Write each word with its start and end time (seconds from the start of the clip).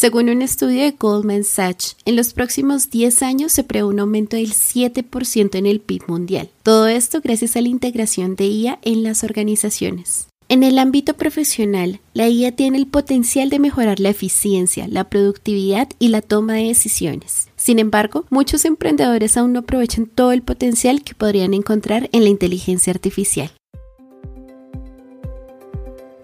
Según 0.00 0.28
un 0.28 0.42
estudio 0.42 0.82
de 0.82 0.92
Goldman 0.92 1.42
Sachs, 1.42 1.96
en 2.04 2.14
los 2.14 2.32
próximos 2.32 2.88
10 2.88 3.20
años 3.24 3.50
se 3.50 3.64
prevé 3.64 3.82
un 3.82 3.98
aumento 3.98 4.36
del 4.36 4.52
7% 4.52 5.56
en 5.56 5.66
el 5.66 5.80
PIB 5.80 6.02
mundial. 6.06 6.50
Todo 6.62 6.86
esto 6.86 7.20
gracias 7.20 7.56
a 7.56 7.62
la 7.62 7.66
integración 7.66 8.36
de 8.36 8.46
IA 8.46 8.78
en 8.82 9.02
las 9.02 9.24
organizaciones. 9.24 10.28
En 10.48 10.62
el 10.62 10.78
ámbito 10.78 11.14
profesional, 11.14 11.98
la 12.14 12.28
IA 12.28 12.54
tiene 12.54 12.78
el 12.78 12.86
potencial 12.86 13.50
de 13.50 13.58
mejorar 13.58 13.98
la 13.98 14.10
eficiencia, 14.10 14.86
la 14.86 15.10
productividad 15.10 15.88
y 15.98 16.10
la 16.10 16.22
toma 16.22 16.54
de 16.54 16.68
decisiones. 16.68 17.48
Sin 17.56 17.80
embargo, 17.80 18.24
muchos 18.30 18.64
emprendedores 18.66 19.36
aún 19.36 19.52
no 19.52 19.58
aprovechan 19.58 20.06
todo 20.06 20.30
el 20.30 20.42
potencial 20.42 21.02
que 21.02 21.16
podrían 21.16 21.54
encontrar 21.54 22.08
en 22.12 22.22
la 22.22 22.30
inteligencia 22.30 22.92
artificial. 22.92 23.50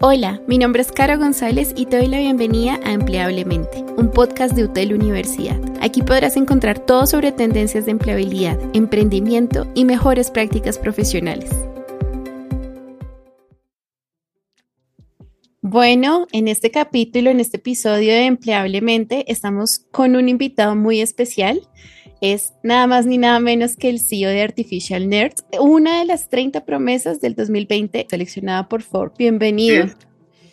Hola, 0.01 0.41
mi 0.45 0.57
nombre 0.57 0.81
es 0.81 0.91
Cara 0.91 1.15
González 1.15 1.73
y 1.73 1.85
te 1.85 1.97
doy 1.97 2.07
la 2.07 2.17
bienvenida 2.17 2.77
a 2.83 2.91
Empleablemente, 2.91 3.85
un 3.95 4.11
podcast 4.11 4.53
de 4.53 4.65
UTEL 4.65 4.93
Universidad. 4.93 5.57
Aquí 5.81 6.01
podrás 6.01 6.35
encontrar 6.35 6.79
todo 6.79 7.07
sobre 7.07 7.31
tendencias 7.31 7.85
de 7.85 7.91
empleabilidad, 7.91 8.59
emprendimiento 8.73 9.65
y 9.73 9.85
mejores 9.85 10.31
prácticas 10.31 10.77
profesionales. 10.77 11.49
Bueno, 15.61 16.27
en 16.33 16.49
este 16.49 16.71
capítulo, 16.71 17.29
en 17.29 17.39
este 17.39 17.57
episodio 17.57 18.11
de 18.11 18.25
Empleablemente, 18.25 19.31
estamos 19.31 19.79
con 19.91 20.17
un 20.17 20.27
invitado 20.27 20.75
muy 20.75 20.99
especial 20.99 21.61
es 22.21 22.53
nada 22.63 22.87
más 22.87 23.05
ni 23.05 23.17
nada 23.17 23.39
menos 23.39 23.75
que 23.75 23.89
el 23.89 23.99
CEO 23.99 24.29
de 24.29 24.41
Artificial 24.41 25.07
Nerds, 25.09 25.45
una 25.59 25.99
de 25.99 26.05
las 26.05 26.29
30 26.29 26.65
promesas 26.65 27.21
del 27.21 27.35
2020 27.35 28.07
seleccionada 28.09 28.67
por 28.67 28.81
Ford. 28.81 29.11
Bienvenido. 29.17 29.87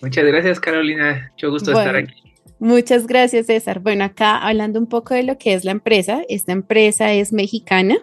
Muchas 0.01 0.25
gracias, 0.25 0.61
Carolina. 0.61 1.31
Mucho 1.33 1.51
gusto 1.51 1.73
estar 1.73 1.97
aquí. 1.97 2.22
Muchas 2.63 3.09
gracias, 3.09 3.47
César. 3.47 3.81
Bueno, 3.81 4.05
acá 4.05 4.39
hablando 4.39 4.79
un 4.79 4.87
poco 4.87 5.15
de 5.15 5.25
lo 5.25 5.37
que 5.37 5.53
es 5.53 5.65
la 5.65 5.73
empresa, 5.73 6.23
esta 6.29 6.53
empresa 6.53 7.13
es 7.13 7.33
mexicana, 7.33 7.97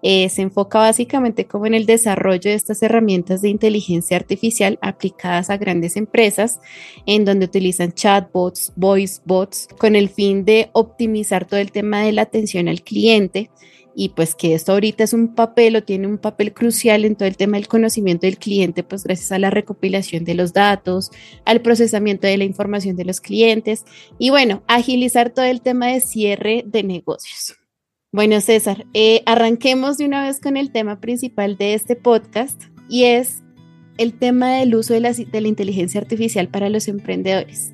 eh, 0.00 0.28
se 0.28 0.42
enfoca 0.42 0.78
básicamente 0.78 1.48
como 1.48 1.66
en 1.66 1.74
el 1.74 1.86
desarrollo 1.86 2.48
de 2.48 2.54
estas 2.54 2.84
herramientas 2.84 3.42
de 3.42 3.48
inteligencia 3.48 4.16
artificial 4.16 4.78
aplicadas 4.80 5.50
a 5.50 5.56
grandes 5.56 5.96
empresas, 5.96 6.60
en 7.04 7.24
donde 7.24 7.46
utilizan 7.46 7.94
chatbots, 7.94 8.72
voice 8.76 9.20
bots, 9.24 9.66
con 9.76 9.96
el 9.96 10.08
fin 10.08 10.44
de 10.44 10.70
optimizar 10.72 11.44
todo 11.44 11.58
el 11.58 11.72
tema 11.72 12.02
de 12.02 12.12
la 12.12 12.22
atención 12.22 12.68
al 12.68 12.82
cliente 12.82 13.50
y 13.98 14.10
pues 14.10 14.34
que 14.34 14.52
esto 14.52 14.72
ahorita 14.72 15.04
es 15.04 15.14
un 15.14 15.34
papel 15.34 15.74
o 15.74 15.82
tiene 15.82 16.06
un 16.06 16.18
papel 16.18 16.52
crucial 16.52 17.06
en 17.06 17.16
todo 17.16 17.26
el 17.26 17.38
tema 17.38 17.56
del 17.56 17.66
conocimiento 17.66 18.26
del 18.26 18.36
cliente, 18.36 18.82
pues 18.82 19.04
gracias 19.04 19.32
a 19.32 19.38
la 19.38 19.48
recopilación 19.48 20.24
de 20.24 20.34
los 20.34 20.52
datos, 20.52 21.10
al 21.46 21.62
procesamiento 21.62 22.26
de 22.26 22.36
la 22.36 22.44
información 22.44 22.94
de 22.96 23.06
los 23.06 23.22
clientes 23.22 23.86
y 24.18 24.28
bueno, 24.28 24.62
agilizar 24.68 25.30
todo 25.30 25.46
el 25.46 25.62
tema 25.62 25.86
de 25.86 26.02
cierre 26.02 26.62
de 26.66 26.82
negocios. 26.82 27.56
Bueno, 28.12 28.38
César, 28.42 28.84
eh, 28.92 29.22
arranquemos 29.24 29.96
de 29.96 30.04
una 30.04 30.26
vez 30.26 30.40
con 30.40 30.58
el 30.58 30.72
tema 30.72 31.00
principal 31.00 31.56
de 31.56 31.72
este 31.72 31.96
podcast 31.96 32.64
y 32.90 33.04
es 33.04 33.44
el 33.96 34.12
tema 34.12 34.56
del 34.56 34.74
uso 34.74 34.92
de 34.92 35.00
la, 35.00 35.12
de 35.12 35.40
la 35.40 35.48
inteligencia 35.48 36.02
artificial 36.02 36.48
para 36.48 36.68
los 36.68 36.86
emprendedores. 36.88 37.72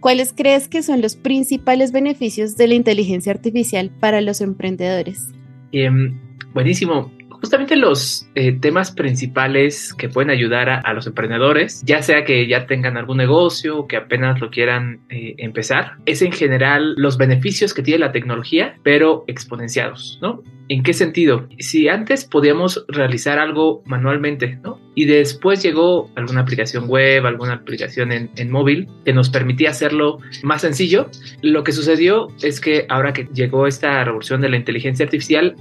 ¿Cuáles 0.00 0.32
crees 0.32 0.68
que 0.68 0.82
son 0.82 1.02
los 1.02 1.16
principales 1.16 1.92
beneficios 1.92 2.56
de 2.56 2.66
la 2.66 2.74
inteligencia 2.74 3.30
artificial 3.30 3.90
para 3.90 4.22
los 4.22 4.40
emprendedores? 4.40 5.28
Em, 5.72 6.18
buenísimo. 6.52 7.12
Justamente 7.30 7.74
los 7.74 8.28
eh, 8.34 8.52
temas 8.52 8.90
principales 8.90 9.94
que 9.94 10.10
pueden 10.10 10.28
ayudar 10.28 10.68
a, 10.68 10.92
los 10.92 11.06
emprendedores, 11.06 11.82
ya 11.86 12.02
sea 12.02 12.24
que 12.24 12.46
ya 12.46 12.66
tengan 12.66 12.98
algún 12.98 13.16
negocio 13.16 13.78
o 13.78 13.86
que 13.86 13.96
apenas 13.96 14.40
lo 14.40 14.50
quieran 14.50 15.00
eh, 15.08 15.36
empezar, 15.38 15.96
es 16.04 16.20
en 16.20 16.32
general 16.32 16.94
los 16.98 17.16
beneficios 17.16 17.72
que 17.72 17.82
tiene 17.82 18.00
la 18.00 18.12
tecnología, 18.12 18.76
pero 18.82 19.24
exponenciados, 19.26 20.18
¿no? 20.20 20.42
¿En 20.70 20.84
qué 20.84 20.92
sentido? 20.92 21.48
Si 21.58 21.88
antes 21.88 22.24
podíamos 22.24 22.84
realizar 22.86 23.40
algo 23.40 23.82
manualmente, 23.86 24.60
¿no? 24.62 24.80
Y 24.94 25.04
después 25.04 25.64
llegó 25.64 26.08
alguna 26.14 26.42
aplicación 26.42 26.86
web, 26.86 27.26
alguna 27.26 27.54
aplicación 27.54 28.12
en, 28.12 28.30
en, 28.36 28.52
móvil 28.52 28.88
que 29.04 29.12
nos 29.12 29.30
permitía 29.30 29.70
hacerlo 29.70 30.18
más 30.44 30.62
sencillo, 30.62 31.10
lo 31.42 31.64
que 31.64 31.72
sucedió 31.72 32.28
es 32.40 32.60
que 32.60 32.86
ahora 32.88 33.12
que 33.12 33.26
llegó 33.34 33.66
esta 33.66 34.04
revolución 34.04 34.42
de 34.42 34.48
la 34.48 34.58
inteligencia 34.58 35.06
artificial, 35.06 35.56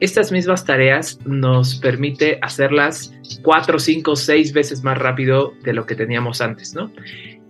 estas 0.00 0.30
mismas 0.30 0.66
tareas 0.66 1.18
nos 1.24 1.76
permite 1.76 2.38
hacerlas 2.42 3.14
cuatro, 3.40 3.78
cinco, 3.78 4.14
seis 4.14 4.52
veces 4.52 4.84
más 4.84 4.98
rápido 4.98 5.54
de 5.62 5.72
lo 5.72 5.86
que 5.86 5.94
teníamos 5.94 6.42
antes, 6.42 6.74
¿no? 6.74 6.92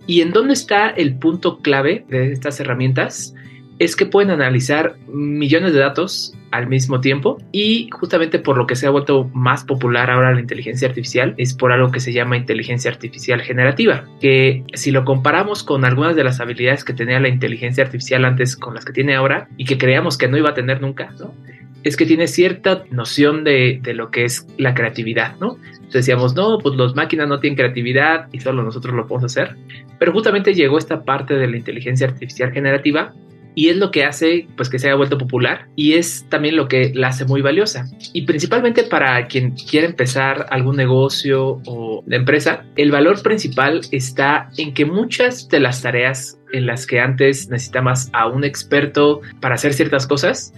¿Y 0.07 0.21
en 0.21 0.31
dónde 0.31 0.53
está 0.53 0.87
el 0.87 1.17
punto 1.17 1.59
clave 1.59 2.05
de 2.07 2.31
estas 2.31 2.61
herramientas? 2.61 3.35
Es 3.81 3.95
que 3.95 4.05
pueden 4.05 4.29
analizar 4.29 4.95
millones 5.07 5.73
de 5.73 5.79
datos 5.79 6.37
al 6.51 6.67
mismo 6.67 7.01
tiempo 7.01 7.39
y 7.51 7.89
justamente 7.91 8.37
por 8.37 8.55
lo 8.55 8.67
que 8.67 8.75
se 8.75 8.85
ha 8.85 8.91
vuelto 8.91 9.31
más 9.33 9.63
popular 9.63 10.11
ahora 10.11 10.35
la 10.35 10.39
inteligencia 10.39 10.87
artificial 10.87 11.33
es 11.37 11.55
por 11.55 11.71
algo 11.71 11.89
que 11.89 11.99
se 11.99 12.13
llama 12.13 12.37
inteligencia 12.37 12.91
artificial 12.91 13.41
generativa, 13.41 14.05
que 14.19 14.63
si 14.75 14.91
lo 14.91 15.03
comparamos 15.03 15.63
con 15.63 15.83
algunas 15.83 16.15
de 16.15 16.23
las 16.23 16.39
habilidades 16.39 16.83
que 16.83 16.93
tenía 16.93 17.19
la 17.19 17.29
inteligencia 17.29 17.83
artificial 17.83 18.23
antes 18.23 18.55
con 18.55 18.75
las 18.75 18.85
que 18.85 18.93
tiene 18.93 19.15
ahora 19.15 19.47
y 19.57 19.65
que 19.65 19.79
creíamos 19.79 20.15
que 20.15 20.27
no 20.27 20.37
iba 20.37 20.51
a 20.51 20.53
tener 20.53 20.79
nunca, 20.79 21.09
¿no? 21.19 21.33
es 21.83 21.97
que 21.97 22.05
tiene 22.05 22.27
cierta 22.27 22.83
noción 22.91 23.43
de, 23.43 23.81
lo 23.95 24.11
que 24.11 24.25
es 24.25 24.45
la 24.59 24.75
creatividad, 24.75 25.37
¿no? 25.39 25.57
Decíamos, 25.91 26.35
no, 26.35 26.59
pues 26.59 26.75
las 26.75 26.93
máquinas 26.93 27.27
no 27.27 27.39
tienen 27.39 27.57
creatividad 27.57 28.27
y 28.31 28.41
solo 28.41 28.61
nosotros 28.61 28.93
lo 28.93 29.07
podemos 29.07 29.31
hacer. 29.31 29.55
Pero 29.97 30.11
justamente 30.11 30.53
llegó 30.53 30.77
esta 30.77 31.03
parte 31.03 31.33
de 31.33 31.47
la 31.47 31.57
inteligencia 31.57 32.05
artificial 32.05 32.51
generativa 32.51 33.15
y 33.55 33.69
es 33.69 33.77
lo 33.77 33.91
que 33.91 34.05
hace 34.05 34.47
pues 34.55 34.69
que 34.69 34.79
se 34.79 34.87
haya 34.87 34.95
vuelto 34.95 35.17
popular 35.17 35.67
y 35.75 35.93
es 35.93 36.25
también 36.29 36.55
lo 36.55 36.67
que 36.67 36.91
la 36.93 37.09
hace 37.09 37.25
muy 37.25 37.41
valiosa 37.41 37.85
y 38.13 38.23
principalmente 38.23 38.83
para 38.83 39.27
quien 39.27 39.51
quiere 39.51 39.87
empezar 39.87 40.47
algún 40.49 40.77
negocio 40.77 41.61
o 41.65 42.03
de 42.05 42.15
empresa 42.15 42.65
el 42.75 42.91
valor 42.91 43.21
principal 43.21 43.81
está 43.91 44.49
en 44.57 44.73
que 44.73 44.85
muchas 44.85 45.47
de 45.49 45.59
las 45.59 45.81
tareas 45.81 46.39
en 46.53 46.65
las 46.65 46.85
que 46.85 46.99
antes 46.99 47.49
necesitabas 47.49 48.09
a 48.13 48.27
un 48.27 48.43
experto 48.43 49.21
para 49.39 49.55
hacer 49.55 49.73
ciertas 49.73 50.07
cosas 50.07 50.53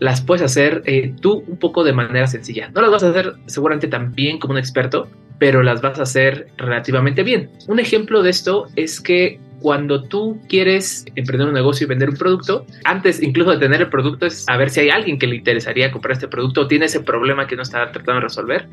las 0.00 0.20
puedes 0.20 0.42
hacer 0.42 0.82
eh, 0.86 1.14
tú 1.20 1.44
un 1.46 1.58
poco 1.58 1.84
de 1.84 1.92
manera 1.92 2.26
sencilla. 2.26 2.70
No 2.74 2.82
las 2.82 2.90
vas 2.90 3.02
a 3.02 3.10
hacer 3.10 3.34
seguramente 3.46 3.88
tan 3.88 4.14
bien 4.14 4.38
como 4.38 4.52
un 4.52 4.58
experto, 4.58 5.08
pero 5.38 5.62
las 5.62 5.80
vas 5.80 5.98
a 5.98 6.02
hacer 6.02 6.48
relativamente 6.56 7.22
bien. 7.22 7.50
Un 7.66 7.80
ejemplo 7.80 8.22
de 8.22 8.30
esto 8.30 8.66
es 8.76 9.00
que 9.00 9.40
cuando 9.60 10.04
tú 10.04 10.40
quieres 10.48 11.04
emprender 11.16 11.48
un 11.48 11.54
negocio 11.54 11.84
y 11.84 11.88
vender 11.88 12.10
un 12.10 12.16
producto, 12.16 12.66
antes 12.84 13.22
incluso 13.22 13.52
de 13.52 13.58
tener 13.58 13.80
el 13.80 13.88
producto 13.88 14.26
es 14.26 14.48
a 14.48 14.56
ver 14.56 14.70
si 14.70 14.80
hay 14.80 14.90
alguien 14.90 15.18
que 15.18 15.26
le 15.26 15.36
interesaría 15.36 15.90
comprar 15.90 16.12
este 16.12 16.28
producto 16.28 16.62
o 16.62 16.68
tiene 16.68 16.86
ese 16.86 17.00
problema 17.00 17.46
que 17.46 17.56
no 17.56 17.62
está 17.62 17.90
tratando 17.92 18.14
de 18.14 18.20
resolver. 18.20 18.68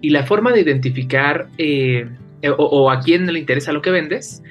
Y 0.00 0.10
la 0.10 0.24
forma 0.24 0.52
de 0.52 0.60
identificar 0.60 1.48
eh, 1.58 2.08
o, 2.56 2.64
o 2.64 2.90
a 2.90 3.00
quién 3.00 3.32
le 3.32 3.38
interesa 3.38 3.72
lo 3.72 3.82
que 3.82 3.90
vendes 3.90 4.42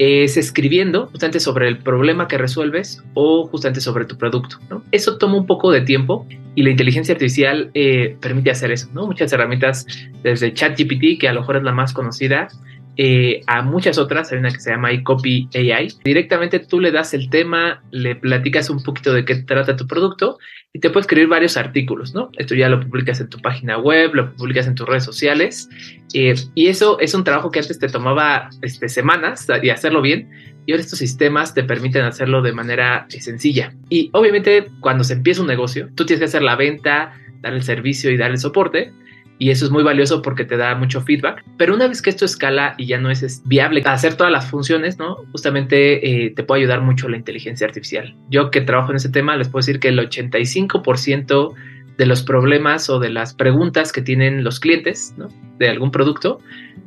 es 0.00 0.38
escribiendo 0.38 1.08
justamente 1.08 1.40
sobre 1.40 1.68
el 1.68 1.76
problema 1.76 2.26
que 2.26 2.38
resuelves 2.38 3.04
o 3.12 3.46
justamente 3.48 3.82
sobre 3.82 4.06
tu 4.06 4.16
producto. 4.16 4.56
Eso 4.92 5.18
toma 5.18 5.36
un 5.36 5.44
poco 5.44 5.70
de 5.70 5.82
tiempo 5.82 6.26
y 6.54 6.62
la 6.62 6.70
inteligencia 6.70 7.12
artificial 7.12 7.70
eh, 7.74 8.16
permite 8.18 8.50
hacer 8.50 8.70
eso. 8.70 8.88
¿no? 8.94 9.06
Muchas 9.06 9.30
herramientas 9.30 9.86
desde 10.22 10.54
ChatGPT, 10.54 11.20
que 11.20 11.28
a 11.28 11.34
lo 11.34 11.40
mejor 11.40 11.58
es 11.58 11.64
la 11.64 11.72
más 11.72 11.92
conocida, 11.92 12.48
eh, 12.96 13.42
a 13.46 13.62
muchas 13.62 13.98
otras, 13.98 14.32
hay 14.32 14.38
una 14.38 14.50
que 14.50 14.60
se 14.60 14.70
llama 14.70 14.92
iCopy 14.92 15.48
AI. 15.54 15.92
Directamente 16.04 16.58
tú 16.58 16.80
le 16.80 16.90
das 16.90 17.14
el 17.14 17.30
tema, 17.30 17.82
le 17.90 18.16
platicas 18.16 18.68
un 18.68 18.82
poquito 18.82 19.12
de 19.12 19.24
qué 19.24 19.36
trata 19.36 19.76
tu 19.76 19.86
producto 19.86 20.38
y 20.72 20.80
te 20.80 20.90
puede 20.90 21.02
escribir 21.02 21.28
varios 21.28 21.56
artículos, 21.56 22.14
¿no? 22.14 22.30
Esto 22.36 22.54
ya 22.54 22.68
lo 22.68 22.80
publicas 22.80 23.20
en 23.20 23.28
tu 23.28 23.38
página 23.38 23.78
web, 23.78 24.14
lo 24.14 24.34
publicas 24.34 24.66
en 24.66 24.74
tus 24.74 24.88
redes 24.88 25.04
sociales 25.04 25.68
eh, 26.14 26.34
y 26.54 26.66
eso 26.66 26.98
es 27.00 27.14
un 27.14 27.24
trabajo 27.24 27.50
que 27.50 27.60
antes 27.60 27.78
te 27.78 27.88
tomaba 27.88 28.50
este, 28.62 28.88
semanas 28.88 29.46
y 29.62 29.70
hacerlo 29.70 30.02
bien 30.02 30.28
y 30.66 30.72
ahora 30.72 30.82
estos 30.82 30.98
sistemas 30.98 31.54
te 31.54 31.64
permiten 31.64 32.04
hacerlo 32.04 32.42
de 32.42 32.52
manera 32.52 33.06
eh, 33.10 33.20
sencilla. 33.20 33.74
Y 33.88 34.10
obviamente 34.12 34.66
cuando 34.80 35.04
se 35.04 35.14
empieza 35.14 35.40
un 35.40 35.48
negocio, 35.48 35.88
tú 35.94 36.04
tienes 36.04 36.20
que 36.20 36.26
hacer 36.26 36.42
la 36.42 36.56
venta, 36.56 37.14
dar 37.40 37.54
el 37.54 37.62
servicio 37.62 38.10
y 38.10 38.16
dar 38.16 38.30
el 38.30 38.38
soporte 38.38 38.92
y 39.40 39.50
eso 39.50 39.64
es 39.64 39.70
muy 39.70 39.82
valioso 39.82 40.20
porque 40.20 40.44
te 40.44 40.58
da 40.58 40.74
mucho 40.74 41.00
feedback. 41.00 41.42
Pero 41.56 41.74
una 41.74 41.88
vez 41.88 42.02
que 42.02 42.10
esto 42.10 42.26
escala 42.26 42.74
y 42.76 42.84
ya 42.84 42.98
no 42.98 43.10
es 43.10 43.42
viable 43.46 43.82
hacer 43.86 44.14
todas 44.14 44.30
las 44.30 44.50
funciones, 44.50 44.98
¿no? 44.98 45.16
Justamente 45.32 46.26
eh, 46.26 46.30
te 46.30 46.44
puede 46.44 46.60
ayudar 46.60 46.82
mucho 46.82 47.08
la 47.08 47.16
inteligencia 47.16 47.66
artificial. 47.66 48.14
Yo 48.28 48.50
que 48.50 48.60
trabajo 48.60 48.90
en 48.90 48.96
ese 48.96 49.08
tema 49.08 49.34
les 49.36 49.48
puedo 49.48 49.60
decir 49.60 49.80
que 49.80 49.88
el 49.88 49.98
85% 49.98 51.54
de 51.96 52.06
los 52.06 52.22
problemas 52.22 52.90
o 52.90 53.00
de 53.00 53.08
las 53.08 53.32
preguntas 53.32 53.92
que 53.92 54.02
tienen 54.02 54.44
los 54.44 54.60
clientes 54.60 55.14
¿no? 55.16 55.28
de 55.58 55.70
algún 55.70 55.90
producto 55.90 56.38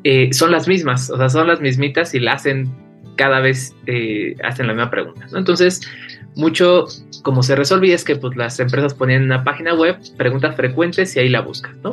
eh, 0.04 0.32
son 0.32 0.52
las 0.52 0.68
mismas, 0.68 1.10
o 1.10 1.18
sea, 1.18 1.30
son 1.30 1.48
las 1.48 1.60
mismitas 1.60 2.14
y 2.14 2.20
la 2.20 2.34
hacen 2.34 2.72
cada 3.16 3.40
vez 3.40 3.76
eh, 3.88 4.36
hacen 4.44 4.68
la 4.68 4.74
misma 4.74 4.92
pregunta. 4.92 5.26
Entonces, 5.36 5.82
mucho 6.36 6.88
como 7.22 7.42
se 7.42 7.56
resolvía 7.56 7.96
es 7.96 8.04
que 8.04 8.16
pues, 8.16 8.36
las 8.36 8.60
empresas 8.60 8.94
ponían 8.94 9.24
una 9.24 9.44
página 9.44 9.74
web, 9.74 9.98
preguntas 10.18 10.56
frecuentes 10.56 11.16
y 11.16 11.20
ahí 11.20 11.30
la 11.30 11.42
buscas, 11.42 11.76
¿no? 11.84 11.92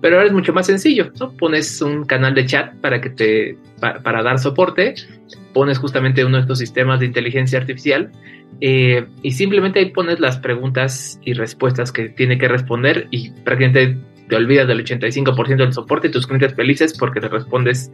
Pero 0.00 0.16
ahora 0.16 0.28
es 0.28 0.32
mucho 0.32 0.52
más 0.52 0.66
sencillo, 0.66 1.12
¿no? 1.20 1.32
Pones 1.32 1.80
un 1.82 2.04
canal 2.04 2.34
de 2.34 2.46
chat 2.46 2.74
para 2.76 3.00
que 3.00 3.10
te 3.10 3.58
para, 3.80 4.22
dar 4.22 4.38
soporte, 4.38 4.94
pones 5.52 5.78
justamente 5.78 6.24
uno 6.24 6.36
de 6.36 6.42
estos 6.42 6.58
sistemas 6.58 7.00
de 7.00 7.06
inteligencia 7.06 7.58
artificial 7.58 8.10
eh, 8.60 9.06
y 9.22 9.30
simplemente 9.32 9.78
ahí 9.78 9.90
pones 9.90 10.20
las 10.20 10.38
preguntas 10.38 11.18
y 11.24 11.32
respuestas 11.32 11.92
que 11.92 12.08
tiene 12.10 12.38
que 12.38 12.48
responder 12.48 13.08
y 13.10 13.30
prácticamente 13.30 13.96
te 14.28 14.36
olvidas 14.36 14.68
del 14.68 14.84
85% 14.84 15.56
del 15.56 15.72
soporte 15.72 16.08
y 16.08 16.10
tus 16.10 16.26
clientes 16.26 16.54
felices 16.54 16.96
porque 16.96 17.20
te 17.20 17.28
respondes 17.28 17.90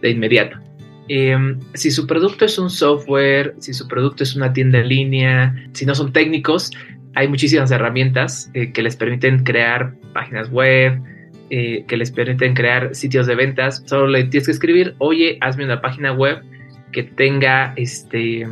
de 0.00 0.10
inmediato. 0.10 0.58
Em, 1.08 1.58
si 1.74 1.90
su 1.90 2.06
producto 2.06 2.44
es 2.44 2.58
un 2.58 2.70
software, 2.70 3.54
si 3.58 3.74
su 3.74 3.88
producto 3.88 4.22
es 4.22 4.36
una 4.36 4.52
tienda 4.52 4.78
en 4.78 4.88
línea, 4.88 5.54
si 5.72 5.84
no 5.84 5.94
son 5.94 6.12
técnicos, 6.12 6.70
hay 7.14 7.28
muchísimas 7.28 7.70
herramientas 7.70 8.50
eh, 8.54 8.72
que 8.72 8.82
les 8.82 8.96
permiten 8.96 9.44
crear 9.44 9.94
páginas 10.12 10.50
web, 10.50 11.00
eh, 11.50 11.84
que 11.86 11.96
les 11.96 12.10
permiten 12.10 12.54
crear 12.54 12.94
sitios 12.94 13.26
de 13.26 13.34
ventas. 13.34 13.82
Solo 13.86 14.06
le 14.06 14.24
tienes 14.24 14.46
que 14.46 14.52
escribir, 14.52 14.94
oye, 14.98 15.38
hazme 15.40 15.64
una 15.64 15.80
página 15.80 16.12
web 16.12 16.42
que 16.92 17.02
tenga 17.02 17.74
este, 17.76 18.46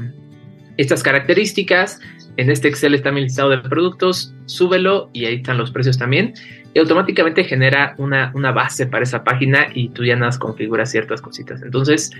estas 0.77 1.03
características. 1.03 2.01
En 2.41 2.51
este 2.51 2.69
Excel 2.69 2.95
está 2.95 3.13
mi 3.13 3.21
listado 3.21 3.51
de 3.51 3.59
productos, 3.59 4.35
súbelo 4.47 5.11
y 5.13 5.27
ahí 5.27 5.35
están 5.35 5.59
los 5.59 5.71
precios 5.71 5.99
también. 5.99 6.33
Y 6.73 6.79
automáticamente 6.79 7.45
genera 7.45 7.95
una, 7.99 8.33
una 8.35 8.51
base 8.51 8.87
para 8.87 9.03
esa 9.03 9.25
página 9.25 9.67
y 9.75 9.91
tú 9.91 10.07
ya 10.07 10.17
nada 10.17 10.33
configuras 10.39 10.91
ciertas 10.91 11.21
cositas. 11.21 11.61
Entonces, 11.61 12.11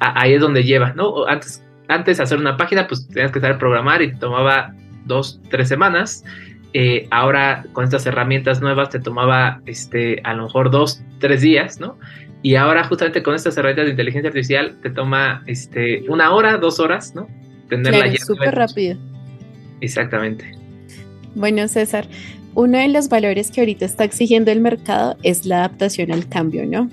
ahí 0.00 0.32
es 0.32 0.40
donde 0.40 0.64
lleva, 0.64 0.94
¿no? 0.94 1.26
Antes, 1.26 1.62
antes 1.88 2.16
de 2.16 2.22
hacer 2.22 2.38
una 2.38 2.56
página, 2.56 2.86
pues 2.86 3.06
tenías 3.06 3.30
que 3.32 3.40
saber 3.40 3.58
programar 3.58 4.00
y 4.00 4.16
tomaba 4.16 4.72
dos, 5.04 5.42
tres 5.50 5.68
semanas. 5.68 6.24
Eh, 6.72 7.06
ahora 7.10 7.62
con 7.74 7.84
estas 7.84 8.06
herramientas 8.06 8.62
nuevas 8.62 8.88
te 8.88 8.98
tomaba 8.98 9.60
este, 9.66 10.22
a 10.24 10.32
lo 10.32 10.44
mejor 10.44 10.70
dos, 10.70 11.02
tres 11.20 11.42
días, 11.42 11.80
¿no? 11.80 11.98
Y 12.40 12.54
ahora 12.54 12.82
justamente 12.84 13.22
con 13.22 13.34
estas 13.34 13.58
herramientas 13.58 13.84
de 13.84 13.90
inteligencia 13.90 14.28
artificial 14.30 14.74
te 14.80 14.88
toma 14.88 15.42
este, 15.44 16.02
una 16.08 16.30
hora, 16.30 16.56
dos 16.56 16.80
horas, 16.80 17.14
¿no? 17.14 17.28
Tenerla 17.68 18.04
claro, 18.04 18.16
súper 18.24 18.54
rápido. 18.54 19.15
Exactamente. 19.80 20.44
Bueno, 21.34 21.68
César, 21.68 22.08
uno 22.54 22.78
de 22.78 22.88
los 22.88 23.08
valores 23.08 23.50
que 23.50 23.60
ahorita 23.60 23.84
está 23.84 24.04
exigiendo 24.04 24.50
el 24.50 24.60
mercado 24.60 25.16
es 25.22 25.44
la 25.44 25.58
adaptación 25.58 26.10
al 26.10 26.28
cambio, 26.28 26.66
¿no? 26.66 26.88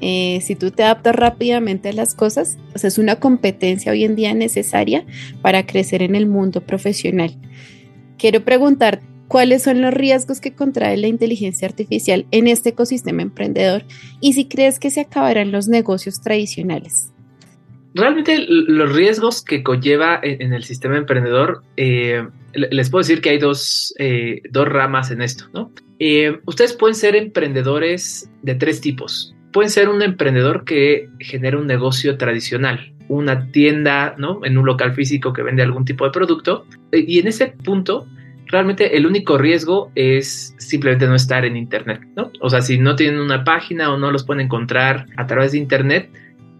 Eh, 0.00 0.40
si 0.42 0.54
tú 0.54 0.70
te 0.70 0.84
adaptas 0.84 1.16
rápidamente 1.16 1.88
a 1.88 1.92
las 1.92 2.14
cosas, 2.14 2.58
es 2.74 2.98
una 2.98 3.16
competencia 3.16 3.90
hoy 3.90 4.04
en 4.04 4.14
día 4.14 4.34
necesaria 4.34 5.04
para 5.42 5.66
crecer 5.66 6.02
en 6.02 6.14
el 6.14 6.26
mundo 6.26 6.60
profesional. 6.60 7.34
Quiero 8.16 8.44
preguntar, 8.44 9.00
¿cuáles 9.26 9.62
son 9.62 9.80
los 9.80 9.92
riesgos 9.94 10.40
que 10.40 10.52
contrae 10.52 10.96
la 10.96 11.08
inteligencia 11.08 11.66
artificial 11.66 12.26
en 12.30 12.46
este 12.46 12.70
ecosistema 12.70 13.22
emprendedor? 13.22 13.84
Y 14.20 14.34
si 14.34 14.44
crees 14.44 14.78
que 14.78 14.90
se 14.90 15.00
acabarán 15.00 15.50
los 15.50 15.68
negocios 15.68 16.20
tradicionales. 16.20 17.12
Realmente 17.94 18.44
los 18.48 18.94
riesgos 18.94 19.42
que 19.42 19.62
conlleva 19.62 20.20
en, 20.22 20.52
el 20.52 20.62
sistema 20.62 20.96
emprendedor, 20.96 21.62
eh, 21.76 22.26
les 22.52 22.90
puedo 22.90 23.00
decir 23.00 23.20
que 23.20 23.30
hay 23.30 23.38
dos, 23.38 23.94
eh, 23.98 24.42
dos 24.50 24.68
ramas 24.68 25.10
en 25.10 25.22
esto, 25.22 25.46
¿no? 25.52 25.72
ustedes 26.46 26.74
pueden 26.74 26.94
ser 26.94 27.16
emprendedores 27.16 28.30
de 28.42 28.54
tres 28.54 28.80
tipos 28.80 29.34
pueden 29.52 29.70
ser 29.70 29.88
un 29.88 30.02
emprendedor 30.02 30.64
que 30.64 31.08
genera 31.18 31.58
un 31.58 31.66
negocio 31.66 32.16
tradicional, 32.16 32.92
una 33.08 33.50
tienda, 33.50 34.14
¿no? 34.18 34.44
En 34.44 34.58
un 34.58 34.66
local 34.66 34.94
físico 34.94 35.32
que 35.32 35.42
vende 35.42 35.62
algún 35.62 35.84
tipo 35.84 36.04
de 36.04 36.10
producto. 36.10 36.66
Y 36.92 37.18
en 37.18 37.28
ese 37.28 37.48
punto, 37.48 38.06
realmente 38.46 38.96
el 38.96 39.06
único 39.06 39.38
riesgo 39.38 39.90
es 39.94 40.54
simplemente 40.58 41.06
no 41.06 41.14
estar 41.14 41.44
en 41.44 41.56
Internet, 41.56 42.02
¿no? 42.16 42.30
O 42.40 42.50
sea, 42.50 42.60
si 42.60 42.78
no 42.78 42.96
tienen 42.96 43.20
una 43.20 43.44
página 43.44 43.92
o 43.92 43.98
no 43.98 44.10
los 44.10 44.24
pueden 44.24 44.44
encontrar 44.46 45.06
a 45.16 45.26
través 45.26 45.52
de 45.52 45.58
Internet, 45.58 46.10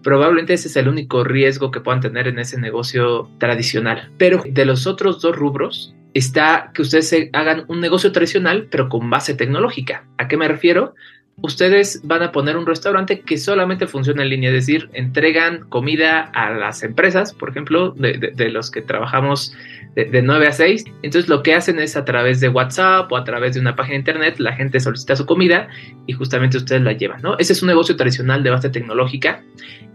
probablemente 0.02 0.54
ese 0.54 0.68
es 0.68 0.76
el 0.76 0.88
único 0.88 1.24
riesgo 1.24 1.70
que 1.70 1.80
puedan 1.80 2.00
tener 2.00 2.28
en 2.28 2.38
ese 2.38 2.58
negocio 2.58 3.28
tradicional. 3.38 4.10
Pero 4.18 4.42
de 4.48 4.64
los 4.64 4.86
otros 4.86 5.20
dos 5.20 5.36
rubros 5.36 5.94
está 6.14 6.70
que 6.74 6.82
ustedes 6.82 7.14
hagan 7.32 7.64
un 7.68 7.80
negocio 7.80 8.12
tradicional, 8.12 8.68
pero 8.70 8.88
con 8.88 9.10
base 9.10 9.34
tecnológica. 9.34 10.04
¿A 10.16 10.28
qué 10.28 10.36
me 10.36 10.48
refiero? 10.48 10.94
ustedes 11.42 12.00
van 12.04 12.22
a 12.22 12.32
poner 12.32 12.56
un 12.56 12.66
restaurante 12.66 13.20
que 13.20 13.38
solamente 13.38 13.86
funciona 13.86 14.22
en 14.22 14.30
línea, 14.30 14.50
es 14.50 14.66
decir, 14.66 14.88
entregan 14.92 15.68
comida 15.68 16.22
a 16.34 16.50
las 16.50 16.82
empresas, 16.82 17.32
por 17.32 17.50
ejemplo, 17.50 17.92
de, 17.92 18.50
los 18.50 18.70
que 18.70 18.82
trabajamos 18.82 19.54
de, 19.94 20.22
9 20.22 20.48
a 20.48 20.52
6. 20.52 20.84
Entonces 21.02 21.28
lo 21.28 21.42
que 21.42 21.54
hacen 21.54 21.78
es 21.78 21.96
a 21.96 22.04
través 22.04 22.40
de 22.40 22.48
WhatsApp 22.48 23.10
o 23.10 23.16
a 23.16 23.24
través 23.24 23.54
de 23.54 23.60
una 23.60 23.76
página 23.76 23.94
de 23.94 23.98
internet, 23.98 24.38
la 24.38 24.52
gente 24.54 24.80
solicita 24.80 25.16
su 25.16 25.26
comida 25.26 25.68
y 26.06 26.12
justamente 26.12 26.56
ustedes 26.56 26.82
la 26.82 26.92
llevan, 26.92 27.22
¿no? 27.22 27.38
Ese 27.38 27.52
es 27.52 27.62
un 27.62 27.68
negocio 27.68 27.96
tradicional 27.96 28.42
de 28.42 28.50
base 28.50 28.70
tecnológica. 28.70 29.42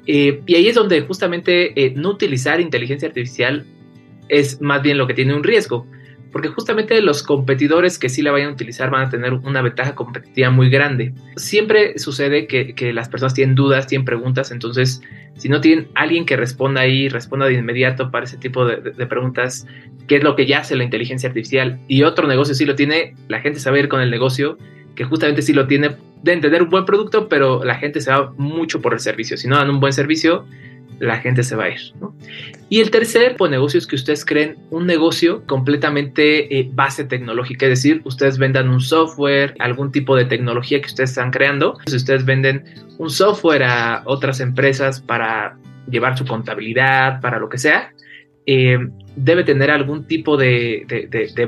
Eh, 0.05 0.41
y 0.45 0.55
ahí 0.55 0.67
es 0.67 0.75
donde 0.75 1.01
justamente 1.01 1.79
eh, 1.81 1.93
no 1.95 2.09
utilizar 2.11 2.59
inteligencia 2.59 3.07
artificial 3.07 3.65
es 4.29 4.61
más 4.61 4.81
bien 4.81 4.97
lo 4.97 5.07
que 5.07 5.13
tiene 5.13 5.33
un 5.33 5.43
riesgo 5.43 5.87
porque 6.33 6.49
justamente 6.49 6.99
los 7.01 7.21
competidores 7.21 7.99
que 7.99 8.09
sí 8.09 8.23
la 8.23 8.31
vayan 8.31 8.49
a 8.49 8.53
utilizar 8.53 8.89
van 8.89 9.05
a 9.05 9.09
tener 9.09 9.33
una 9.33 9.61
ventaja 9.61 9.93
competitiva 9.93 10.49
muy 10.49 10.67
grande. 10.69 11.13
Siempre 11.35 11.97
sucede 11.99 12.47
que, 12.47 12.91
las 12.91 13.07
personas 13.07 13.35
tienen 13.35 13.55
dudas, 13.55 13.85
tienen 13.85 14.03
preguntas, 14.03 14.51
entonces 14.51 14.99
si 15.37 15.47
no 15.47 15.61
tienen 15.61 15.87
alguien 15.93 16.25
que 16.25 16.35
responda 16.35 16.81
ahí, 16.81 17.07
responda 17.07 17.45
de 17.45 17.53
inmediato 17.53 18.09
para 18.09 18.25
ese 18.25 18.37
tipo 18.37 18.65
de, 18.65 19.05
preguntas, 19.05 19.67
qué 20.07 20.17
es 20.17 20.23
lo 20.23 20.35
que 20.35 20.47
ya 20.47 20.59
hace 20.59 20.75
la 20.75 20.83
inteligencia 20.83 21.29
artificial 21.29 21.79
y 21.87 22.01
otro 22.01 22.27
negocio 22.27 22.55
sí 22.55 22.65
lo 22.65 22.75
tiene, 22.75 23.15
la 23.27 23.39
gente 23.39 23.59
sabe 23.59 23.81
ir 23.81 23.87
con 23.87 24.01
el 24.01 24.09
negocio 24.09 24.57
que 24.95 25.03
justamente 25.03 25.41
sí 25.41 25.53
lo 25.53 25.67
tiene, 25.67 25.95
de 26.21 26.37
tener 26.37 26.63
un 26.63 26.69
buen 26.69 26.85
producto, 26.85 27.27
pero 27.27 27.63
la 27.63 27.75
gente 27.75 28.01
se 28.01 28.11
va 28.11 28.33
mucho 28.37 28.81
por 28.81 28.93
el 28.93 28.99
servicio. 28.99 29.37
Si 29.37 29.47
no 29.47 29.57
dan 29.57 29.69
un 29.69 29.79
buen 29.79 29.93
servicio, 29.93 30.45
la 30.99 31.17
gente 31.17 31.43
se 31.43 31.55
va 31.55 31.65
a 31.65 31.69
ir. 31.69 31.79
Y 32.69 32.79
el 32.79 32.91
tercer 32.91 33.35
de 33.37 33.49
negocio 33.49 33.77
es 33.77 33.85
que 33.85 33.95
ustedes 33.95 34.25
creen 34.25 34.57
un 34.71 34.87
negocio 34.87 35.45
completamente 35.45 36.59
eh, 36.59 36.69
base 36.73 37.03
tecnológica, 37.03 37.65
es 37.65 37.71
decir, 37.71 38.01
ustedes 38.05 38.37
vendan 38.37 38.69
un 38.69 38.81
software, 38.81 39.53
algún 39.59 39.91
tipo 39.91 40.15
de 40.15 40.25
tecnología 40.25 40.81
que 40.81 40.87
ustedes 40.87 41.11
están 41.11 41.31
creando. 41.31 41.77
Si 41.85 41.95
ustedes 41.95 42.25
venden 42.25 42.63
un 42.97 43.09
software 43.09 43.63
a 43.63 44.03
otras 44.05 44.39
empresas 44.39 45.01
para 45.01 45.57
llevar 45.89 46.17
su 46.17 46.25
contabilidad, 46.25 47.19
para 47.21 47.37
lo 47.39 47.49
que 47.49 47.57
sea, 47.57 47.91
eh, 48.45 48.77
debe 49.15 49.43
tener 49.43 49.71
algún 49.71 50.05
tipo 50.05 50.37
de, 50.37 50.85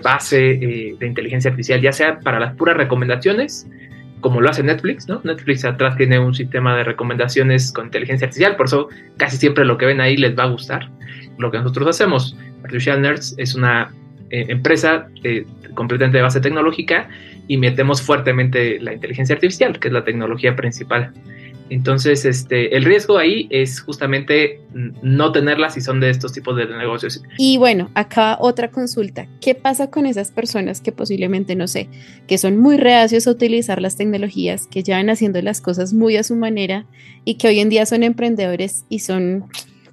base 0.04 0.52
eh, 0.52 0.96
de 0.98 1.08
inteligencia 1.08 1.50
artificial, 1.50 1.82
ya 1.82 1.92
sea 1.92 2.20
para 2.20 2.40
las 2.40 2.56
puras 2.56 2.78
recomendaciones, 2.78 3.68
como 4.22 4.42
lo 4.42 4.50
hace 4.50 4.64
Netflix, 4.64 5.08
¿no? 5.08 5.22
Netflix 5.24 5.66
atrás 5.66 5.98
tiene 5.98 6.20
un 6.20 6.34
sistema 6.34 6.76
de 6.76 6.84
recomendaciones 6.84 7.72
con 7.72 7.86
inteligencia 7.86 8.28
artificial, 8.28 8.56
por 8.56 8.68
eso 8.68 8.90
casi 9.18 9.38
siempre 9.38 9.66
lo 9.66 9.78
que 9.78 9.86
ven 9.86 10.00
ahí 10.00 10.16
les 10.16 10.38
va 10.38 10.44
a 10.44 10.48
gustar. 10.48 10.90
Lo 11.38 11.52
que 11.52 11.58
nosotros 11.58 11.88
hacemos, 11.88 12.38
Artificial 12.64 13.02
Nerds 13.02 13.36
es 13.38 13.56
una 13.56 13.92
eh, 14.30 14.46
empresa 14.48 15.08
completamente 15.74 16.18
de 16.18 16.24
base 16.24 16.40
tecnológica 16.40 17.10
y 17.48 17.58
metemos 17.58 18.02
fuertemente 18.02 18.80
la 18.80 18.94
inteligencia 18.94 19.36
artificial, 19.36 19.78
que 19.80 19.90
es 19.90 19.94
la 19.94 20.04
tecnología 20.04 20.56
principal 20.56 21.12
entonces, 21.70 22.26
este, 22.26 22.76
el 22.76 22.86
riesgo 22.86 23.18
ahí 23.18 23.48
es 23.50 23.80
justamente 23.80 24.62
no 25.02 25.32
tenerlas 25.32 25.74
si 25.74 25.82
son 25.82 26.00
de 26.00 26.10
estos 26.10 26.32
tipos 26.32 26.56
de 26.56 26.68
negocios. 26.68 27.22
Y 27.38 27.58
bueno, 27.58 27.90
acá 27.96 28.38
otra 28.40 28.70
consulta. 28.70 29.28
¿Qué 29.42 29.56
pasa 29.56 29.90
con 29.90 30.06
esas 30.06 30.32
personas 30.32 30.82
que 30.82 30.92
posiblemente, 30.92 31.56
no 31.56 31.68
sé, 31.68 31.90
que 32.28 32.38
son 32.38 32.58
muy 32.58 32.78
reacios 32.78 33.28
a 33.28 33.32
utilizar 33.32 33.82
las 33.82 33.98
tecnologías, 33.98 34.68
que 34.68 34.84
llevan 34.84 35.10
haciendo 35.10 35.42
las 35.42 35.60
cosas 35.62 35.94
muy 35.94 36.18
a 36.18 36.24
su 36.24 36.36
manera 36.36 36.86
y 37.24 37.36
que 37.36 37.48
hoy 37.48 37.60
en 37.60 37.70
día 37.70 37.86
son 37.86 38.04
emprendedores 38.04 38.86
y 38.90 39.00
son 39.00 39.46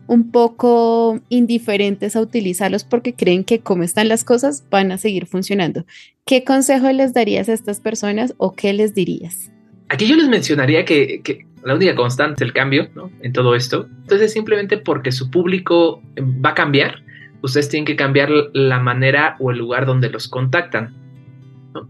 un 0.07 0.31
poco 0.31 1.21
indiferentes 1.31 2.17
a 2.17 2.21
utilizarlos 2.21 2.85
porque 2.85 3.15
creen 3.15 3.45
que 3.45 3.61
como 3.61 3.83
están 3.83 4.09
las 4.09 4.25
cosas 4.25 4.65
van 4.71 4.93
a 4.93 4.99
seguir 4.99 5.27
funcionando? 5.27 5.87
¿Qué 6.27 6.45
consejo 6.45 6.91
les 6.93 7.15
darías 7.15 7.49
a 7.49 7.55
estas 7.55 7.81
personas 7.81 8.35
o 8.37 8.53
qué 8.53 8.73
les 8.73 8.95
dirías? 8.95 9.51
Aquí 9.89 10.07
yo 10.07 10.17
les 10.17 10.29
mencionaría 10.29 10.85
que, 10.85 11.47
la 11.65 11.75
única 11.75 11.95
constante 11.95 12.45
es 12.45 12.49
el 12.49 12.53
cambio 12.53 12.89
en 13.23 13.33
todo 13.33 13.55
esto. 13.55 13.89
Entonces, 14.03 14.33
simplemente 14.33 14.79
porque 14.79 15.13
su 15.13 15.31
público 15.31 16.03
va 16.19 16.51
a 16.51 16.55
cambiar, 16.55 17.03
ustedes 17.43 17.69
tienen 17.69 17.85
que 17.85 17.97
cambiar 17.97 18.31
la 18.53 18.79
manera 18.79 19.37
o 19.39 19.51
el 19.51 19.59
lugar 19.59 19.87
donde 19.87 20.11
los 20.11 20.29
contactan. 20.29 20.95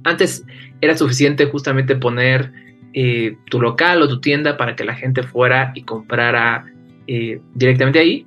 Antes 0.05 0.45
era 0.81 0.97
suficiente 0.97 1.47
justamente 1.47 1.97
poner 1.97 2.53
eh, 2.95 3.37
tu 3.51 3.61
local 3.61 4.03
o 4.03 4.09
tu 4.09 4.21
tienda 4.21 4.57
para 4.57 4.77
que 4.77 4.85
la 4.85 4.95
gente 4.95 5.23
fuera 5.23 5.73
y 5.75 5.83
comprara 5.83 6.67
eh, 7.07 7.41
directamente 7.55 7.99
ahí, 7.99 8.27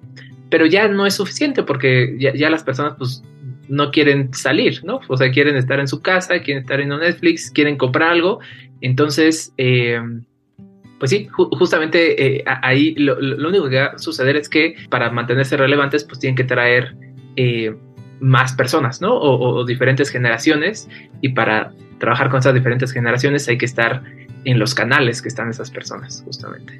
pero 0.49 0.65
ya 0.65 0.87
no 0.87 1.05
es 1.05 1.15
suficiente 1.15 1.63
porque 1.63 2.15
ya, 2.19 2.49
las 2.49 2.63
personas 2.63 2.95
pues 2.97 3.23
no 3.67 3.91
quieren 3.91 4.33
salir, 4.33 4.83
¿no? 4.83 4.99
O 5.07 5.17
sea, 5.17 5.31
quieren 5.31 5.55
estar 5.55 5.79
en 5.79 5.87
su 5.87 6.01
casa, 6.01 6.39
quieren 6.41 6.63
estar 6.63 6.79
en 6.79 6.89
Netflix, 6.89 7.49
quieren 7.51 7.77
comprar 7.77 8.11
algo 8.11 8.39
entonces, 8.81 9.53
eh, 9.57 9.99
pues 10.99 11.11
sí, 11.11 11.27
justamente 11.29 12.37
eh, 12.37 12.43
ahí 12.61 12.95
lo, 12.95 13.17
único 13.47 13.69
que 13.69 13.79
va 13.79 13.85
a 13.87 13.97
suceder 13.97 14.37
es 14.37 14.47
que 14.47 14.75
para 14.89 15.11
mantenerse 15.11 15.57
relevantes, 15.57 16.03
pues 16.03 16.19
tienen 16.19 16.35
que 16.35 16.45
traer 16.45 16.95
eh, 17.35 17.75
más 18.19 18.53
personas, 18.53 19.01
¿no? 19.01 19.13
O, 19.13 19.59
o, 19.59 19.65
diferentes 19.65 20.09
generaciones. 20.09 20.87
Y 21.21 21.29
para 21.29 21.73
trabajar 21.99 22.29
con 22.29 22.39
esas 22.39 22.53
diferentes 22.53 22.91
generaciones 22.91 23.47
hay 23.49 23.57
que 23.57 23.65
estar 23.65 24.03
en 24.45 24.59
los 24.59 24.73
canales 24.73 25.21
que 25.21 25.27
están 25.27 25.49
esas 25.49 25.69
personas, 25.69 26.21
justamente. 26.23 26.79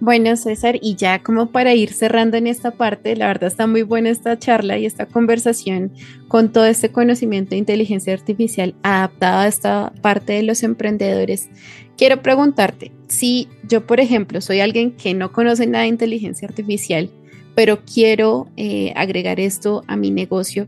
Bueno, 0.00 0.36
César, 0.36 0.76
y 0.82 0.96
ya 0.96 1.22
como 1.22 1.46
para 1.46 1.72
ir 1.72 1.92
cerrando 1.92 2.36
en 2.36 2.46
esta 2.46 2.72
parte, 2.72 3.16
la 3.16 3.28
verdad 3.28 3.46
está 3.46 3.66
muy 3.66 3.82
buena 3.82 4.10
esta 4.10 4.38
charla 4.38 4.76
y 4.76 4.86
esta 4.86 5.06
conversación 5.06 5.92
con 6.28 6.52
todo 6.52 6.66
este 6.66 6.90
conocimiento 6.90 7.50
de 7.50 7.56
inteligencia 7.56 8.12
artificial 8.12 8.74
adaptado 8.82 9.38
a 9.38 9.46
esta 9.46 9.92
parte 10.02 10.34
de 10.34 10.42
los 10.42 10.62
emprendedores. 10.62 11.48
Quiero 11.96 12.22
preguntarte, 12.22 12.90
si 13.06 13.48
yo, 13.68 13.86
por 13.86 14.00
ejemplo, 14.00 14.40
soy 14.40 14.60
alguien 14.60 14.92
que 14.92 15.14
no 15.14 15.30
conoce 15.32 15.66
nada 15.66 15.82
de 15.82 15.90
inteligencia 15.90 16.48
artificial, 16.48 17.08
pero 17.54 17.80
quiero 17.84 18.48
eh, 18.56 18.92
agregar 18.96 19.38
esto 19.38 19.84
a 19.86 19.96
mi 19.96 20.10
negocio, 20.10 20.66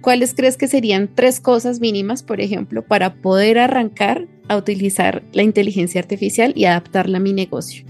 ¿cuáles 0.00 0.32
crees 0.34 0.56
que 0.56 0.66
serían 0.66 1.10
tres 1.14 1.38
cosas 1.38 1.80
mínimas, 1.80 2.22
por 2.22 2.40
ejemplo, 2.40 2.82
para 2.82 3.14
poder 3.14 3.58
arrancar 3.58 4.26
a 4.48 4.56
utilizar 4.56 5.22
la 5.32 5.42
inteligencia 5.42 6.00
artificial 6.00 6.54
y 6.56 6.64
adaptarla 6.64 7.18
a 7.18 7.20
mi 7.20 7.34
negocio? 7.34 7.84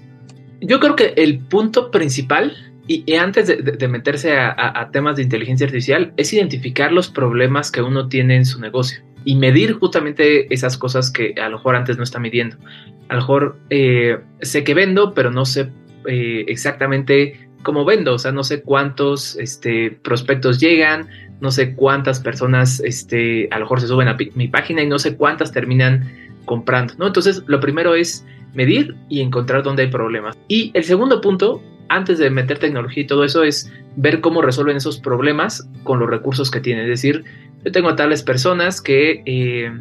Yo 0.61 0.81
creo 0.81 0.97
que 0.97 1.15
el 1.17 1.39
punto 1.39 1.93
principal, 1.93 2.57
y, 2.89 3.15
antes 3.15 3.47
de, 3.47 3.89
meterse 3.89 4.33
a 4.37 4.91
temas 4.93 5.17
de 5.17 5.23
inteligencia 5.23 5.67
artificial, 5.67 6.13
es 6.17 6.33
identificar 6.33 6.91
los 6.91 7.09
problemas 7.09 7.71
que 7.71 7.83
uno 7.83 8.09
tiene 8.09 8.37
en 8.37 8.45
su 8.45 8.61
negocio 8.61 9.01
y 9.25 9.37
medir 9.37 9.75
justamente 9.75 10.53
esas 10.53 10.77
cosas 10.77 11.11
que 11.11 11.35
a 11.41 11.49
lo 11.49 11.57
mejor 11.57 11.77
antes 11.77 11.97
no 11.97 12.05
está 12.05 12.19
midiendo. 12.19 12.57
A 13.09 13.15
lo 13.15 13.21
mejor 13.21 13.59
eh, 13.71 14.19
sé 14.41 14.65
que 14.65 14.75
vendo, 14.75 15.15
pero 15.15 15.31
no 15.31 15.45
sé 15.45 15.71
eh, 16.07 16.45
exactamente 16.49 17.49
cómo 17.63 17.85
vendo, 17.85 18.15
o 18.15 18.19
sea, 18.19 18.33
no 18.33 18.45
sé 18.45 18.63
cuántos 18.63 19.37
este, 19.37 19.91
prospectos 19.91 20.61
llegan, 20.61 21.09
no 21.41 21.51
sé 21.51 21.75
cuántas 21.75 22.21
personas 22.21 22.81
este, 22.81 23.49
a 23.51 23.59
lo 23.59 23.65
mejor 23.65 23.81
se 23.81 23.89
suben 23.89 24.09
a 24.09 24.17
mi 24.35 24.49
página 24.49 24.83
y 24.83 24.87
no 24.87 24.99
sé 24.99 25.17
cuántas 25.17 25.51
terminan 25.51 26.05
comprando, 26.45 26.95
¿no? 26.99 27.07
Entonces, 27.07 27.43
lo 27.47 27.61
primero 27.61 27.95
es 27.95 28.25
medir 28.55 28.95
y 29.09 29.21
encontrar 29.21 29.63
dónde 29.63 29.83
hay 29.83 29.91
problemas. 29.91 30.37
Y 30.49 30.71
el 30.75 30.85
segundo 30.85 31.21
punto, 31.21 31.63
antes 31.89 32.19
de 32.19 32.31
meter 32.31 32.59
tecnología 32.59 33.03
y 33.03 33.07
todo 33.07 33.25
eso, 33.25 33.43
es 33.43 33.71
ver 33.97 34.21
cómo 34.21 34.43
resuelven 34.43 34.77
esos 34.77 34.99
problemas 34.99 35.69
con 35.83 35.99
los 35.99 36.09
recursos 36.09 36.51
que 36.51 36.61
tienen. 36.61 36.85
Es 36.85 36.91
decir, 36.91 37.25
yo 37.65 37.73
tengo 37.73 37.89
a 37.89 37.97
tales 37.97 38.23
personas 38.23 38.81
que, 38.81 39.23
eh, 39.27 39.73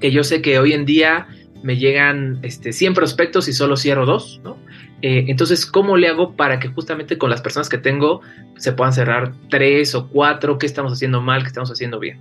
que 0.00 0.10
yo 0.10 0.24
sé 0.24 0.42
que 0.42 0.58
hoy 0.58 0.72
en 0.72 0.84
día 0.84 1.28
me 1.62 1.76
llegan 1.76 2.38
este, 2.42 2.72
100 2.72 2.94
prospectos 2.94 3.48
y 3.48 3.52
solo 3.52 3.76
cierro 3.76 4.06
dos, 4.06 4.40
¿no? 4.42 4.56
Eh, 5.02 5.24
entonces, 5.28 5.66
¿cómo 5.66 5.96
le 5.96 6.08
hago 6.08 6.36
para 6.36 6.60
que 6.60 6.68
justamente 6.68 7.18
con 7.18 7.28
las 7.28 7.40
personas 7.42 7.68
que 7.68 7.76
tengo 7.76 8.20
se 8.56 8.72
puedan 8.72 8.92
cerrar 8.92 9.32
tres 9.50 9.96
o 9.96 10.08
cuatro? 10.08 10.58
¿Qué 10.58 10.66
estamos 10.66 10.92
haciendo 10.92 11.20
mal? 11.20 11.42
¿Qué 11.42 11.48
estamos 11.48 11.70
haciendo 11.72 11.98
bien? 11.98 12.20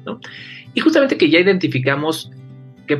Y 0.73 0.79
justamente 0.79 1.15
que 1.15 1.29
ya 1.29 1.39
identificamos 1.39 2.31
qué 2.91 2.97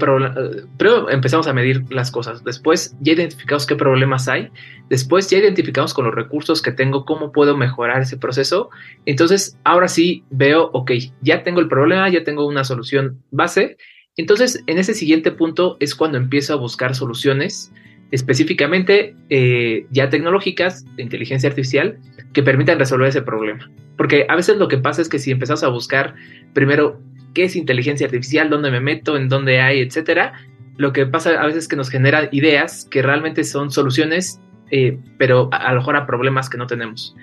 primero 0.78 1.10
empezamos 1.10 1.48
a 1.48 1.54
medir 1.54 1.84
las 1.90 2.12
cosas, 2.12 2.44
después 2.44 2.96
ya 3.02 3.14
identificamos 3.14 3.66
qué 3.66 3.76
problemas 3.76 4.30
hay, 4.30 4.50
después 4.90 5.30
ya 5.30 5.40
identificamos 5.40 5.94
con 5.94 6.06
los 6.06 6.16
recursos 6.16 6.62
que 6.62 6.72
tengo 6.72 7.04
cómo 7.04 7.32
puedo 7.34 7.58
mejorar 7.58 8.02
ese 8.02 8.18
proceso, 8.18 8.70
entonces 9.06 9.58
ahora 9.66 9.90
sí 9.90 10.24
veo, 10.30 10.70
ok, 10.72 10.92
ya 11.22 11.44
tengo 11.44 11.60
el 11.60 11.68
problema, 11.68 12.08
ya 12.10 12.24
tengo 12.24 12.48
una 12.48 12.64
solución 12.64 13.22
base, 13.32 13.76
entonces 14.16 14.64
en 14.68 14.78
ese 14.78 14.94
siguiente 14.94 15.32
punto 15.32 15.76
es 15.82 15.94
cuando 15.94 16.18
empiezo 16.18 16.54
a 16.54 16.58
buscar 16.58 16.96
soluciones 16.96 17.74
específicamente 18.12 19.16
eh, 19.30 19.88
ya 19.90 20.10
tecnológicas 20.10 20.86
de 20.96 21.04
inteligencia 21.04 21.50
artificial 21.50 21.98
que 22.34 22.44
permitan 22.44 22.80
resolver 22.80 23.08
ese 23.08 23.22
problema. 23.22 23.70
Porque 23.98 24.26
a 24.28 24.36
veces 24.36 24.58
lo 24.58 24.68
que 24.68 24.78
pasa 24.78 25.02
es 25.02 25.10
que 25.10 25.20
si 25.20 25.32
empezamos 25.32 25.64
a 25.64 25.70
buscar 25.70 26.16
primero 26.54 27.02
qué 27.34 27.44
es 27.46 27.56
inteligencia 27.56 28.06
artificial, 28.06 28.50
dónde 28.50 28.72
me 28.72 28.80
meto, 28.80 29.18
en 29.18 29.30
dónde 29.30 29.62
hay, 29.62 29.80
etcétera. 29.80 30.34
Lo 30.78 30.94
que 30.94 31.06
pasa 31.06 31.32
a 31.42 31.46
veces 31.46 31.64
es 31.64 31.68
que 31.68 31.76
nos 31.76 31.90
genera 31.90 32.30
ideas 32.32 32.88
que 32.90 33.02
realmente 33.02 33.44
son 33.44 33.72
soluciones, 33.72 34.40
eh, 34.72 34.98
pero 35.18 35.50
a, 35.52 35.74
lo 35.74 35.80
mejor 35.80 35.96
a 35.96 36.06
problemas 36.06 36.50
que 36.50 36.58
no 36.58 36.68
tenemos. 36.68 37.16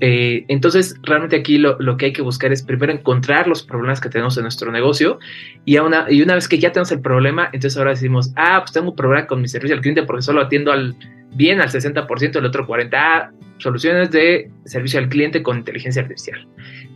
Eh, 0.00 0.44
entonces, 0.48 0.96
realmente 1.02 1.36
aquí 1.36 1.58
lo, 1.58 1.76
que 1.98 2.06
hay 2.06 2.12
que 2.12 2.22
buscar 2.22 2.52
es 2.52 2.62
primero 2.62 2.92
encontrar 2.92 3.46
los 3.46 3.62
problemas 3.62 4.00
que 4.00 4.08
tenemos 4.08 4.36
en 4.38 4.44
nuestro 4.44 4.72
negocio 4.72 5.18
y, 5.66 5.76
una, 5.78 6.06
y 6.08 6.22
una 6.22 6.34
vez 6.34 6.48
que 6.48 6.58
ya 6.58 6.72
tenemos 6.72 6.90
el 6.92 7.00
problema, 7.00 7.50
entonces 7.52 7.76
ahora 7.76 7.90
decimos, 7.90 8.32
ah, 8.36 8.60
pues 8.60 8.72
tengo 8.72 8.90
un 8.90 8.96
problema 8.96 9.26
con 9.26 9.42
mi 9.42 9.48
servicio 9.48 9.76
al 9.76 9.82
cliente 9.82 10.02
porque 10.04 10.22
solo 10.22 10.40
atiendo 10.40 10.72
al 10.72 10.96
bien 11.34 11.60
al 11.60 11.68
60%, 11.68 12.36
el 12.36 12.44
otro 12.44 12.66
40%, 12.66 12.90
ah, 12.94 13.30
soluciones 13.58 14.10
de 14.10 14.50
servicio 14.64 14.98
al 14.98 15.08
cliente 15.08 15.42
con 15.42 15.58
inteligencia 15.58 16.02
artificial. 16.02 16.48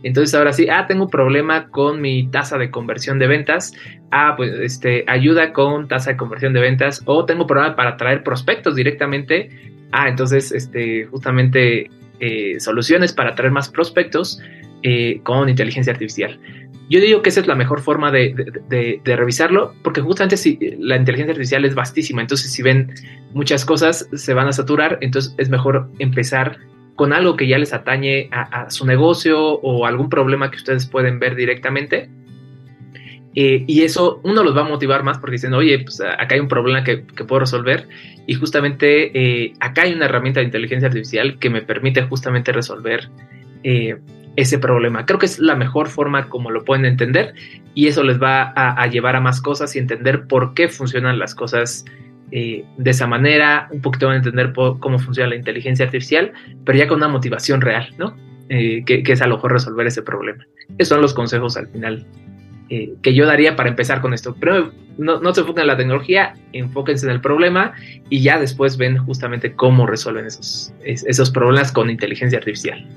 Entonces 0.03 0.35
ahora 0.35 0.51
sí, 0.51 0.67
ah, 0.69 0.85
tengo 0.87 1.05
un 1.05 1.09
problema 1.09 1.69
con 1.69 2.01
mi 2.01 2.27
tasa 2.27 2.57
de 2.57 2.71
conversión 2.71 3.19
de 3.19 3.27
ventas. 3.27 3.73
Ah, 4.11 4.33
pues 4.35 4.51
este, 4.59 5.03
ayuda 5.07 5.53
con 5.53 5.87
tasa 5.87 6.11
de 6.11 6.17
conversión 6.17 6.53
de 6.53 6.61
ventas. 6.61 7.01
O 7.05 7.25
tengo 7.25 7.47
problema 7.47 7.75
para 7.75 7.97
traer 7.97 8.23
prospectos 8.23 8.75
directamente. 8.75 9.49
Ah, 9.91 10.09
entonces, 10.09 10.51
este, 10.51 11.05
justamente 11.05 11.89
eh, 12.19 12.59
soluciones 12.59 13.13
para 13.13 13.35
traer 13.35 13.51
más 13.51 13.69
prospectos 13.69 14.39
eh, 14.87 15.19
con 15.23 15.49
inteligencia 15.49 15.93
artificial. 15.93 16.39
Yo 16.91 17.01
digo 17.01 17.23
que 17.23 17.29
esa 17.29 17.39
es 17.39 17.47
la 17.47 17.55
mejor 17.55 17.81
forma 17.81 18.11
de, 18.11 18.35
de, 18.69 19.15
revisarlo, 19.15 19.73
porque 19.83 19.99
justamente 19.99 20.37
si 20.37 20.59
la 20.77 20.95
inteligencia 20.95 21.31
artificial 21.31 21.65
es 21.65 21.73
vastísima, 21.73 22.21
entonces 22.21 22.53
si 22.53 22.61
ven 22.61 22.93
muchas 23.33 23.65
cosas 23.65 24.07
se 24.13 24.33
van 24.35 24.47
a 24.47 24.51
saturar, 24.51 24.99
entonces 25.01 25.33
es 25.39 25.49
mejor 25.49 25.89
empezar 25.97 26.59
con 26.95 27.13
algo 27.13 27.35
que 27.35 27.47
ya 27.47 27.57
les 27.57 27.73
atañe 27.73 28.29
a, 28.31 28.69
su 28.69 28.85
negocio 28.85 29.53
o 29.53 29.87
algún 29.87 30.07
problema 30.07 30.51
que 30.51 30.57
ustedes 30.57 30.85
pueden 30.85 31.17
ver 31.17 31.35
directamente. 31.35 32.07
Eh, 33.33 33.63
y 33.65 33.81
eso 33.81 34.21
uno 34.23 34.43
los 34.43 34.55
va 34.55 34.61
a 34.61 34.69
motivar 34.69 35.01
más 35.01 35.17
porque 35.17 35.33
dicen, 35.37 35.55
oye, 35.55 35.79
pues 35.79 35.99
acá 35.99 36.35
hay 36.35 36.41
un 36.41 36.47
problema 36.47 36.83
que, 36.83 36.97
puedo 36.97 37.39
resolver 37.39 37.87
y 38.27 38.35
justamente 38.35 39.09
eh, 39.15 39.53
acá 39.59 39.81
hay 39.81 39.93
una 39.93 40.05
herramienta 40.05 40.41
de 40.41 40.45
inteligencia 40.45 40.89
artificial 40.89 41.39
que 41.39 41.49
me 41.49 41.63
permite 41.63 42.03
justamente 42.03 42.51
resolver 42.51 43.09
eh, 43.63 43.97
ese 44.35 44.59
problema. 44.59 45.05
Creo 45.05 45.19
que 45.19 45.25
es 45.25 45.39
la 45.39 45.55
mejor 45.55 45.87
forma 45.87 46.29
como 46.29 46.51
lo 46.51 46.63
pueden 46.65 46.85
entender 46.85 47.33
y 47.73 47.87
eso 47.87 48.03
les 48.03 48.21
va 48.21 48.53
a, 48.55 48.87
llevar 48.87 49.15
a 49.15 49.21
más 49.21 49.41
cosas 49.41 49.75
y 49.75 49.79
entender 49.79 50.27
por 50.27 50.53
qué 50.53 50.67
funcionan 50.67 51.19
las 51.19 51.35
cosas 51.35 51.85
eh, 52.31 52.65
de 52.77 52.91
esa 52.91 53.07
manera, 53.07 53.67
un 53.71 53.81
poquito 53.81 54.07
van 54.07 54.15
a 54.15 54.17
entender 54.17 54.53
cómo 54.53 54.99
funciona 54.99 55.29
la 55.29 55.35
inteligencia 55.35 55.85
artificial, 55.85 56.33
pero 56.65 56.77
ya 56.77 56.87
con 56.87 56.97
una 56.97 57.07
motivación 57.07 57.61
real, 57.61 57.93
¿no? 57.97 58.15
Eh, 58.49 58.83
que, 58.85 59.03
es 59.05 59.21
a 59.21 59.27
lo 59.27 59.35
mejor 59.35 59.53
resolver 59.53 59.87
ese 59.87 60.01
problema. 60.01 60.45
Esos 60.77 60.89
son 60.89 61.01
los 61.01 61.13
consejos 61.13 61.57
al 61.57 61.67
final 61.67 62.05
eh, 62.69 62.93
que 63.01 63.13
yo 63.13 63.25
daría 63.25 63.55
para 63.55 63.69
empezar 63.69 64.01
con 64.01 64.13
esto. 64.13 64.35
Pero 64.39 64.71
no, 64.97 65.19
no 65.19 65.33
se 65.33 65.41
enfoquen 65.41 65.61
en 65.61 65.67
la 65.67 65.77
tecnología, 65.77 66.33
enfóquense 66.53 67.05
en 67.05 67.11
el 67.11 67.21
problema 67.21 67.73
y 68.09 68.21
ya 68.21 68.39
después 68.39 68.77
ven 68.77 68.97
justamente 68.97 69.53
cómo 69.53 69.87
resuelven 69.87 70.25
esos, 70.25 70.73
esos 70.83 71.31
problemas 71.31 71.71
con 71.71 71.89
inteligencia 71.89 72.37
artificial. 72.37 72.87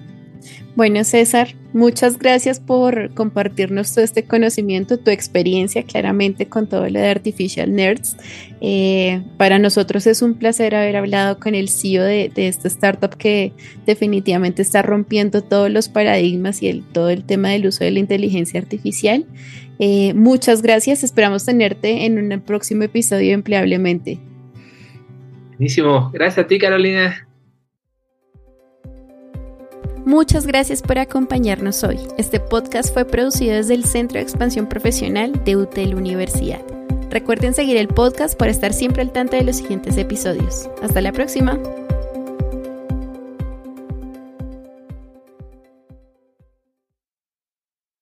Bueno, 0.78 1.02
César, 1.02 1.48
muchas 1.72 2.20
gracias 2.20 2.60
por 2.60 3.12
compartirnos 3.12 3.92
todo 3.92 4.04
este 4.04 4.26
conocimiento, 4.26 4.96
tu 4.96 5.10
experiencia 5.10 5.82
claramente 5.82 6.46
con 6.46 6.68
todo 6.68 6.88
lo 6.88 7.00
de 7.00 7.08
Artificial 7.08 7.74
Nerds. 7.74 8.16
Eh, 8.60 9.24
para 9.38 9.58
nosotros 9.58 10.06
es 10.06 10.22
un 10.22 10.34
placer 10.34 10.76
haber 10.76 10.94
hablado 10.94 11.40
con 11.40 11.56
el 11.56 11.68
CEO 11.68 12.04
de, 12.04 12.30
esta 12.36 12.68
startup 12.68 13.16
que 13.16 13.52
definitivamente 13.86 14.62
está 14.62 14.82
rompiendo 14.82 15.42
todos 15.42 15.68
los 15.68 15.88
paradigmas 15.88 16.62
y 16.62 16.68
el, 16.68 16.84
todo 16.84 17.10
el 17.10 17.24
tema 17.24 17.48
del 17.48 17.66
uso 17.66 17.82
de 17.82 17.90
la 17.90 17.98
inteligencia 17.98 18.60
artificial. 18.60 19.26
Eh, 19.80 20.14
muchas 20.14 20.62
gracias, 20.62 21.02
esperamos 21.02 21.44
tenerte 21.44 22.04
en 22.04 22.20
un 22.20 22.40
próximo 22.40 22.84
episodio 22.84 23.34
empleablemente. 23.34 24.20
Buenísimo, 25.56 26.12
gracias 26.12 26.44
a 26.44 26.46
ti 26.46 26.56
Carolina. 26.56 27.27
Muchas 30.04 30.46
gracias 30.46 30.82
por 30.82 30.98
acompañarnos 30.98 31.84
hoy. 31.84 31.98
Este 32.16 32.40
podcast 32.40 32.92
fue 32.92 33.04
producido 33.04 33.54
desde 33.54 33.74
el 33.74 33.84
Centro 33.84 34.18
de 34.18 34.22
Expansión 34.22 34.66
Profesional 34.66 35.44
de 35.44 35.56
UTEL 35.56 35.94
Universidad. 35.94 36.60
Recuerden 37.10 37.54
seguir 37.54 37.76
el 37.76 37.88
podcast 37.88 38.38
para 38.38 38.50
estar 38.50 38.72
siempre 38.72 39.02
al 39.02 39.12
tanto 39.12 39.36
de 39.36 39.44
los 39.44 39.56
siguientes 39.56 39.96
episodios. 39.96 40.68
Hasta 40.82 41.00
la 41.00 41.12
próxima. 41.12 41.58